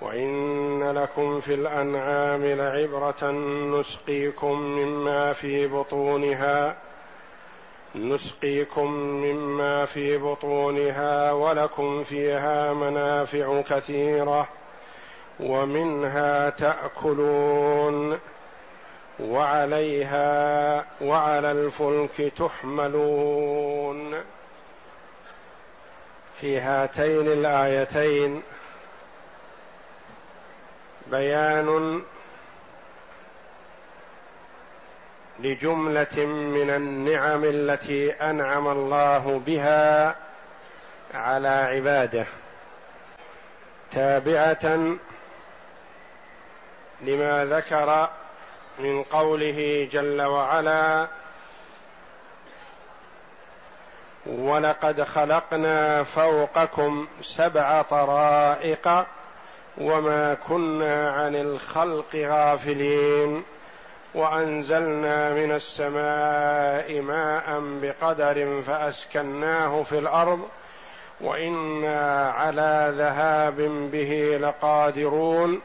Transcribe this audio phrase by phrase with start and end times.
[0.00, 3.30] وان لكم في الانعام لعبره
[3.80, 6.76] نسقيكم مما في بطونها
[7.94, 14.48] نسقيكم مما في بطونها ولكم فيها منافع كثيره
[15.40, 18.18] ومنها تاكلون
[19.20, 24.14] وعليها وعلى الفلك تحملون.
[26.40, 28.42] في هاتين الايتين
[31.10, 32.02] بيان
[35.40, 40.16] لجملة من النعم التي أنعم الله بها
[41.14, 42.26] على عباده.
[43.92, 44.96] تابعة
[47.00, 48.08] لما ذكر
[48.78, 51.08] من قوله جل وعلا
[54.26, 59.06] ولقد خلقنا فوقكم سبع طرائق
[59.78, 63.42] وما كنا عن الخلق غافلين
[64.14, 70.40] وأنزلنا من السماء ماء بقدر فأسكناه في الأرض
[71.20, 73.56] وإنا على ذهاب
[73.92, 75.60] به لقادرون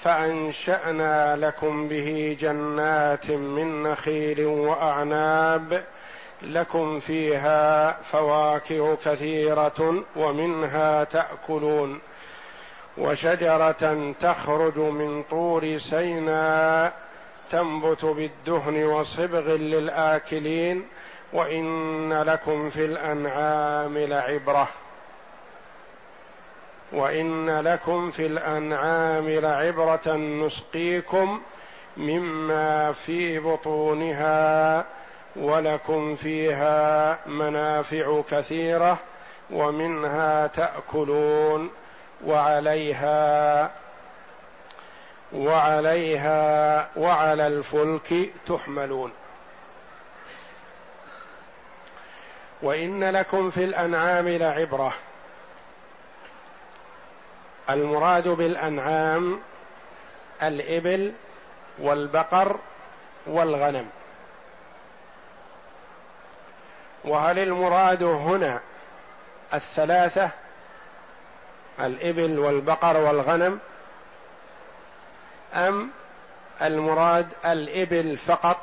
[0.00, 5.84] فأنشأنا لكم به جنات من نخيل وأعناب
[6.42, 12.00] لكم فيها فواكه كثيرة ومنها تأكلون
[12.98, 16.92] وشجرة تخرج من طور سيناء
[17.50, 20.86] تنبت بالدهن وصبغ للآكلين
[21.32, 24.68] وإن لكم في الأنعام لعبرة.
[26.92, 31.40] وإن لكم في الأنعام لعبرة نسقيكم
[31.96, 34.84] مما في بطونها
[35.36, 38.98] ولكم فيها منافع كثيرة
[39.50, 41.70] ومنها تأكلون.
[42.24, 43.70] وعليها
[45.32, 49.12] وعليها وعلى الفلك تحملون.
[52.62, 54.94] وإن لكم في الأنعام لعبرة.
[57.70, 59.40] المراد بالأنعام
[60.42, 61.12] الإبل
[61.78, 62.58] والبقر
[63.26, 63.88] والغنم.
[67.04, 68.60] وهل المراد هنا
[69.54, 70.30] الثلاثة؟
[71.80, 73.58] الإبل والبقر والغنم
[75.54, 75.90] أم
[76.62, 78.60] المراد الإبل فقط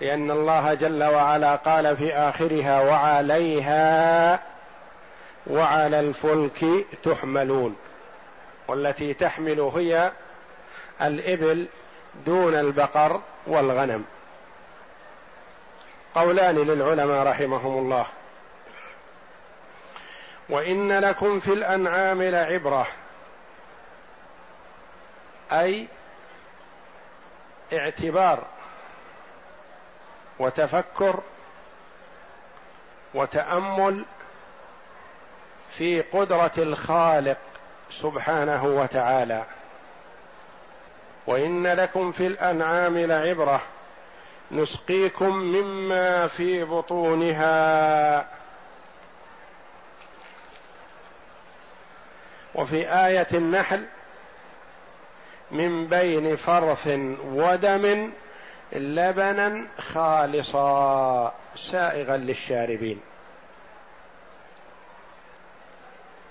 [0.00, 4.40] لأن الله جل وعلا قال في آخرها وعليها
[5.46, 7.76] وعلى الفلك تحملون
[8.68, 10.12] والتي تحمل هي
[11.02, 11.66] الإبل
[12.26, 14.04] دون البقر والغنم.
[16.14, 18.06] قولان للعلماء رحمهم الله.
[20.50, 22.86] وإن لكم في الأنعام لعبرة.
[25.52, 25.88] أي
[27.72, 28.42] اعتبار
[30.38, 31.20] وتفكر
[33.14, 34.04] وتأمل
[35.72, 37.38] في قدرة الخالق
[37.90, 39.44] سبحانه وتعالى.
[41.26, 43.62] وإن لكم في الأنعام لعبرة.
[44.50, 48.39] نسقيكم مما في بطونها.
[52.60, 53.86] وفي آية النحل
[55.50, 56.88] من بين فرث
[57.24, 58.12] ودم
[58.72, 63.00] لبنا خالصا سائغا للشاربين.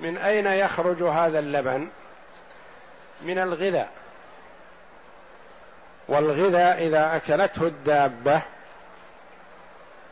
[0.00, 1.88] من أين يخرج هذا اللبن؟
[3.22, 3.90] من الغذاء.
[6.08, 8.42] والغذاء إذا أكلته الدابة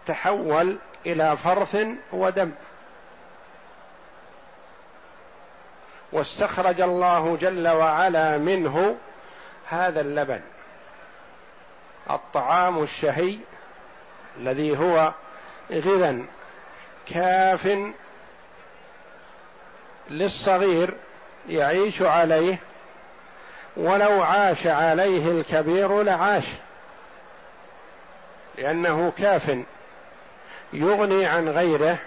[0.06, 2.52] تحول إلى فرث ودم.
[6.16, 8.96] واستخرج الله جل وعلا منه
[9.68, 10.40] هذا اللبن.
[12.10, 13.38] الطعام الشهي
[14.36, 15.12] الذي هو
[15.72, 16.24] غذا
[17.06, 17.78] كاف
[20.10, 20.94] للصغير
[21.48, 22.58] يعيش عليه
[23.76, 26.46] ولو عاش عليه الكبير لعاش.
[28.58, 29.56] لأنه كاف
[30.72, 31.98] يغني عن غيره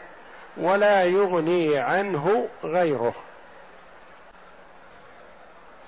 [0.58, 3.14] ولا يغني عنه غيره.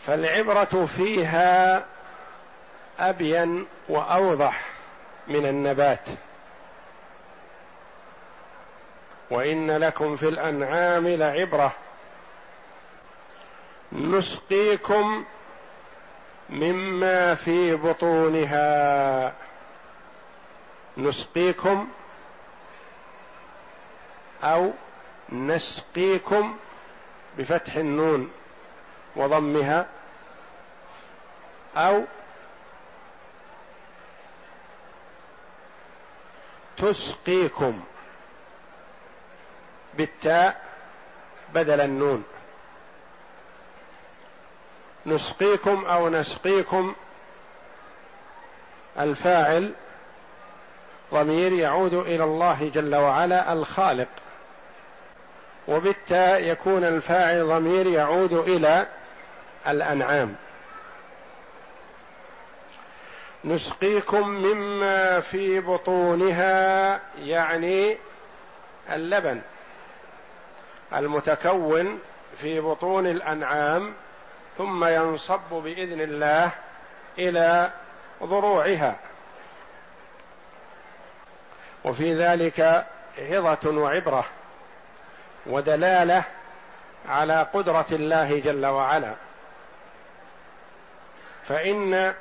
[0.07, 1.85] فالعبرة فيها
[2.99, 4.65] أبين وأوضح
[5.27, 6.09] من النبات.
[9.29, 11.73] وإن لكم في الأنعام لعبرة.
[13.91, 15.25] نسقيكم
[16.49, 19.33] مما في بطونها.
[20.97, 21.87] نسقيكم
[24.43, 24.71] أو
[25.29, 26.57] نسقيكم
[27.37, 28.31] بفتح النون.
[29.15, 29.85] وضمها
[31.77, 32.03] أو
[36.77, 37.81] تسقيكم
[39.93, 40.61] بالتاء
[41.53, 42.23] بدل النون.
[45.05, 46.95] نسقيكم أو نسقيكم
[48.99, 49.73] الفاعل
[51.13, 54.07] ضمير يعود إلى الله جل وعلا الخالق.
[55.67, 58.87] وبالتاء يكون الفاعل ضمير يعود إلى
[59.67, 60.35] الأنعام.
[63.45, 67.97] نسقيكم مما في بطونها يعني
[68.91, 69.41] اللبن
[70.93, 71.99] المتكون
[72.41, 73.93] في بطون الأنعام
[74.57, 76.51] ثم ينصب بإذن الله
[77.19, 77.71] إلى
[78.23, 78.95] ضروعها.
[81.83, 82.85] وفي ذلك
[83.17, 84.25] عظة وعبرة
[85.45, 86.23] ودلالة
[87.09, 89.13] على قدرة الله جل وعلا.
[91.47, 92.13] فإن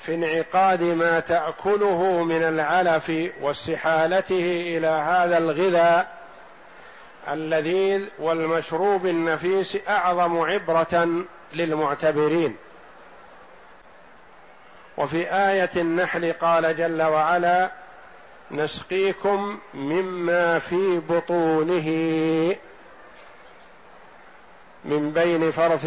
[0.00, 6.18] في انعقاد ما تأكله من العلف واستحالته إلى هذا الغذاء
[7.28, 11.24] اللذيذ والمشروب النفيس أعظم عبرة
[11.54, 12.56] للمعتبرين.
[14.96, 17.70] وفي آية النحل قال جل وعلا
[18.50, 21.88] نسقيكم مما في بطونه.
[24.84, 25.86] من بين فرث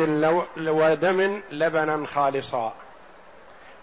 [0.58, 2.74] ودم لبنا خالصا.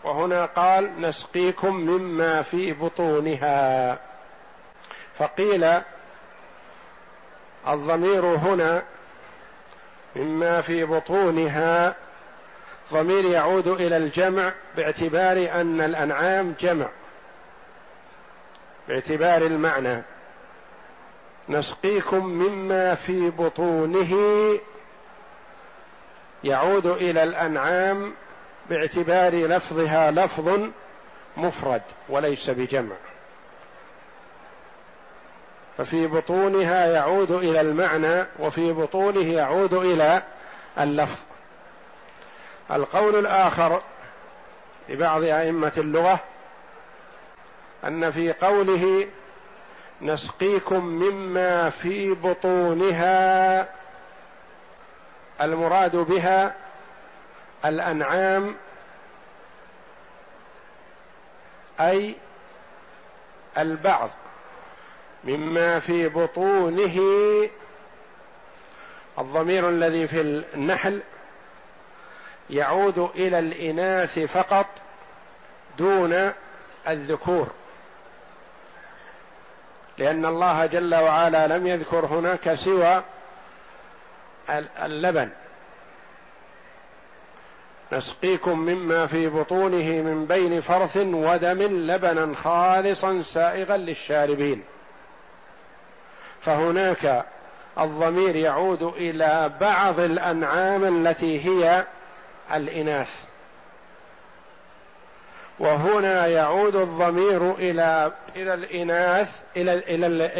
[0.05, 3.99] وهنا قال نسقيكم مما في بطونها.
[5.19, 5.67] فقيل
[7.69, 8.83] الضمير هنا
[10.17, 11.95] مما في بطونها
[12.93, 16.89] ضمير يعود إلى الجمع باعتبار أن الأنعام جمع
[18.89, 20.03] باعتبار المعنى.
[21.49, 24.15] نسقيكم مما في بطونه
[26.45, 28.15] يعود إلى الأنعام
[28.71, 30.61] باعتبار لفظها لفظ
[31.37, 32.97] مفرد وليس بجمع.
[35.79, 40.23] ففي بطونها يعود إلى المعنى وفي بطونه يعود إلى
[40.81, 41.21] اللفظ.
[42.71, 43.83] القول الآخر
[44.89, 46.21] لبعض أئمة اللغة
[47.85, 49.09] أن في قوله
[50.03, 53.69] نسقيكم مما في بطونها
[55.41, 56.55] المراد بها
[57.65, 58.57] الأنعام
[61.81, 62.17] أي
[63.59, 64.11] البعض
[65.25, 67.01] مما في بطونه
[69.19, 71.03] الضمير الذي في النحل
[72.51, 74.67] يعود إلى الإناث فقط
[75.79, 76.33] دون
[76.89, 77.49] الذكور.
[79.99, 83.03] لأن الله جل وعلا لم يذكر هناك سوى
[84.83, 85.29] اللبن.
[87.93, 94.63] نسقيكم مما في بطونه من بين فرث ودم لبنا خالصا سائغا للشاربين.
[96.41, 97.25] فهناك
[97.79, 101.85] الضمير يعود إلى بعض الأنعام التي هي
[102.55, 103.25] الإناث.
[105.59, 109.75] وهنا يعود الضمير إلى إلى الإناث إلى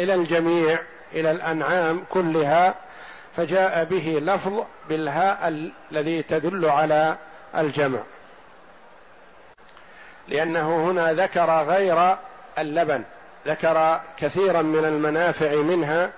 [0.03, 0.79] إلى الجميع
[1.13, 2.75] إلى الأنعام كلها.
[3.37, 7.15] فجاء به لفظ بالهاء الذي تدل على
[7.57, 7.99] الجمع.
[10.27, 12.15] لأنه هنا ذكر غير
[12.57, 13.03] اللبن
[13.47, 16.09] ذكر كثيرا من المنافع منها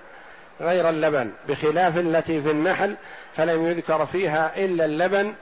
[0.60, 2.96] غير اللبن بخلاف التي في النحل
[3.34, 5.34] فلم يذكر فيها إلا اللبن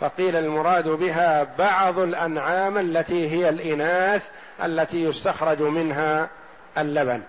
[0.00, 4.28] فقيل المراد بها بعض الأنعام التي هي الإناث
[4.64, 6.28] التي يستخرج منها
[6.78, 7.22] اللبن.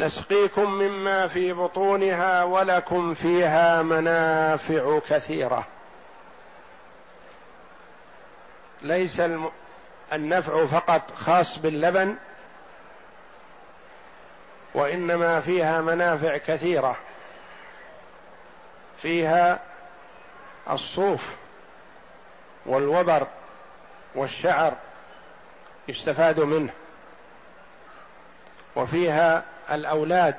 [0.00, 5.66] نسقيكم مما في بطونها ولكم فيها منافع كثيرة.
[8.82, 9.22] ليس
[10.12, 12.16] النفع فقط خاص باللبن
[14.74, 16.96] وإنما فيها منافع كثيرة.
[19.02, 19.60] فيها
[20.70, 21.36] الصوف
[22.66, 23.26] والوبر
[24.14, 24.74] والشعر
[25.88, 26.72] يستفاد منه.
[28.76, 30.34] وفيها الأولاد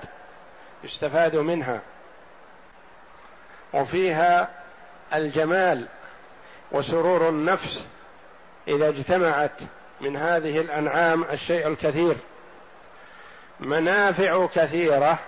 [0.83, 1.79] يستفاد منها.
[3.73, 4.49] وفيها
[5.13, 5.87] الجمال
[6.71, 7.85] وسرور النفس
[8.67, 9.59] إذا اجتمعت
[10.01, 12.15] من هذه الأنعام الشيء الكثير.
[13.59, 15.19] منافع كثيرة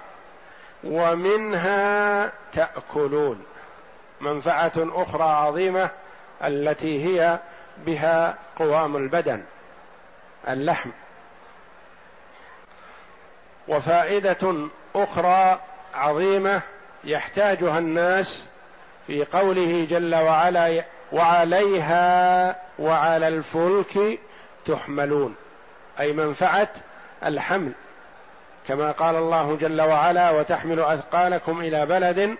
[0.83, 3.45] ومنها تأكلون.
[4.21, 5.89] منفعة أخرى عظيمة
[6.43, 7.39] التي هي
[7.77, 9.43] بها قوام البدن
[10.47, 10.89] اللحم.
[13.67, 15.59] وفائدة أخرى
[15.93, 16.61] عظيمة
[17.03, 18.43] يحتاجها الناس
[19.07, 24.19] في قوله جل وعلا وعليها وعلى الفلك
[24.65, 25.35] تحملون.
[25.99, 26.69] أي منفعة
[27.25, 27.71] الحمل.
[28.67, 32.37] كما قال الله جل وعلا وتحمل أثقالكم إلى بلد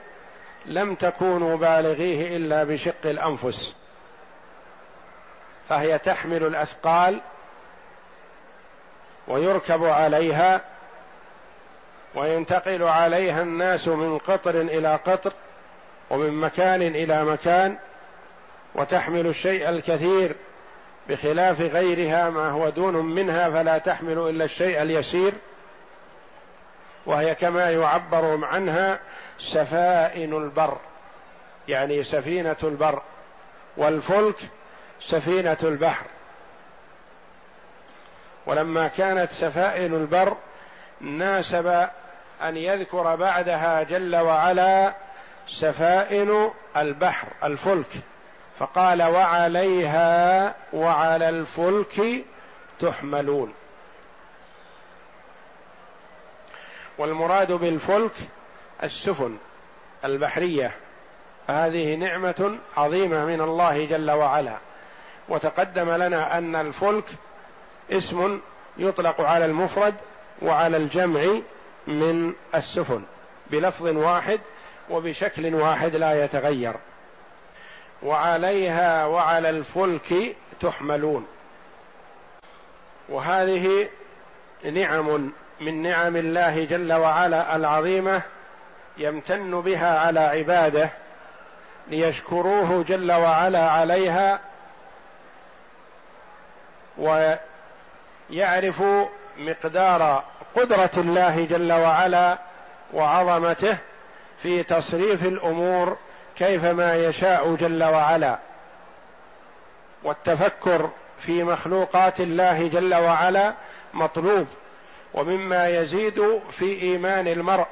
[0.66, 3.76] لم تكونوا بالغيه إلا بشق الأنفس
[5.70, 7.22] فهي تحمل الأثقال
[9.28, 10.62] ويركب عليها
[12.16, 15.34] وينتقل عليها الناس من قطر إلى قطر
[16.10, 17.78] ومن مكان إلى مكان
[18.76, 20.36] وتحمل الشيء الكثير
[21.10, 25.34] بخلاف غيرها ما هو دون منها فلا تحمل إلا الشيء اليسير.
[27.06, 29.00] وهي كما يعبر عنها
[29.40, 30.78] سفائن البر
[31.68, 33.02] يعني سفينة البر
[33.78, 34.36] والفلك
[35.00, 36.06] سفينة البحر.
[38.46, 40.38] ولما كانت سفائن البر
[41.02, 41.88] ناسب
[42.44, 44.94] أن يذكر بعدها جل وعلا
[45.48, 47.90] سفائن البحر الفلك.
[48.60, 52.26] فقال وعليها وعلى الفلك
[52.80, 53.54] تحملون.
[56.98, 58.12] والمراد بالفلك
[58.84, 59.38] السفن
[60.06, 60.72] البحرية.
[61.48, 64.58] هذه نعمة عظيمة من الله جل وعلا.
[65.30, 67.06] وتقدم لنا أن الفلك
[67.92, 68.40] اسم
[68.78, 69.96] يطلق على المفرد
[70.42, 71.22] وعلى الجمع
[71.88, 73.04] من السفن
[73.48, 74.40] بلفظ واحد
[74.90, 76.74] وبشكل واحد لا يتغير.
[78.04, 81.28] وعليها وعلى الفلك تحملون.
[83.10, 83.90] وهذه
[84.64, 88.22] نعم من نعم الله جل وعلا العظيمة
[88.98, 90.90] يمتن بها على عباده
[91.88, 94.40] ليشكروه جل وعلا عليها
[98.30, 100.24] ويعرفوا مقدار
[100.56, 102.38] قدرة الله جل وعلا
[102.94, 103.78] وعظمته
[104.42, 105.98] في تصريف الأمور
[106.38, 108.38] كيفما يشاء جل وعلا.
[110.04, 113.54] والتفكر في مخلوقات الله جل وعلا
[113.94, 114.48] مطلوب
[115.14, 117.68] ومما يزيد في إيمان المرء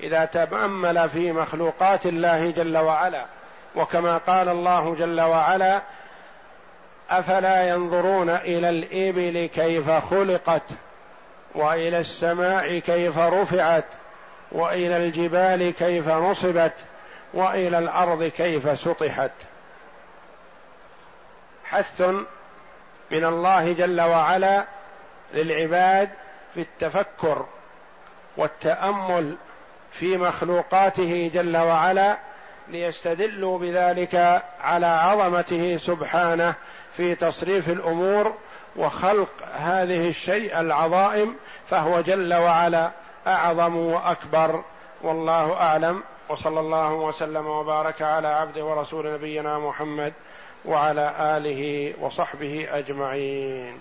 [0.00, 3.26] إذا تأمل في مخلوقات الله جل وعلا.
[3.76, 5.82] وكما قال الله جل وعلا
[7.10, 10.62] أفلا ينظرون إلى الإبل كيف خلقت
[11.54, 13.84] وإلى السماء كيف رفعت
[14.52, 16.72] وإلى الجبال كيف نصبت
[17.34, 19.30] وإلى الأرض كيف سطحت.
[21.64, 22.00] حث
[23.10, 24.64] من الله جل وعلا
[25.34, 26.10] للعباد
[26.54, 27.46] في التفكر
[28.36, 29.36] والتأمل
[29.92, 32.16] في مخلوقاته جل وعلا
[32.68, 36.54] ليستدلوا بذلك على عظمته سبحانه
[36.96, 38.34] في تصريف الأمور
[38.76, 41.36] وخلق هذه الشيء العظائم
[41.70, 42.90] فهو جل وعلا
[43.26, 44.64] أعظم وأكبر.
[45.02, 46.02] والله أعلم.
[46.28, 50.12] وصلى الله وسلم وبارك على عبده ورسول نبينا محمد
[50.64, 53.78] وعلى آله وصحبه أجمعين.